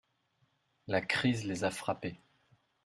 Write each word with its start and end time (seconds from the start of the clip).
La 0.87 0.99
crise 0.99 1.43
les 1.45 1.63
a 1.63 1.69
frappé. 1.69 2.19